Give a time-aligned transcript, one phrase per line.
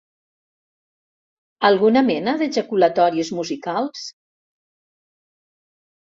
[1.69, 4.07] ¿Alguna mena de jaculatòries musicals?